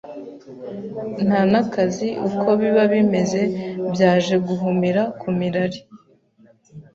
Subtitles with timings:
[1.25, 3.41] nta n’akazi uko biba bimeze
[3.93, 5.79] byaje guhumira ku mirari